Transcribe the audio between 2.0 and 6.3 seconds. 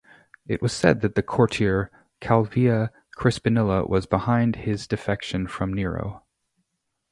Calvia Crispinilla was behind his defection from Nero.